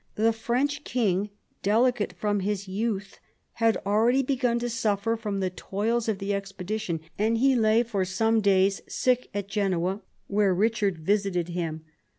The 0.15 0.33
French 0.33 0.83
king, 0.83 1.29
delicate 1.61 2.13
from 2.13 2.39
his 2.39 2.67
youth, 2.67 3.19
had 3.61 3.77
already 3.85 4.23
begun 4.23 4.57
to 4.57 4.67
suffer 4.67 5.15
from 5.15 5.41
the 5.41 5.51
toils 5.51 6.09
of 6.09 6.17
the 6.17 6.33
expedition, 6.33 7.01
and 7.19 7.37
he 7.37 7.55
lay 7.55 7.83
for 7.83 8.03
some 8.03 8.41
days 8.41 8.81
sick 8.87 9.29
at 9.31 9.47
Genoa, 9.47 10.01
where 10.25 10.55
Eichard 10.55 10.97
visited 10.97 11.49
him. 11.49 11.85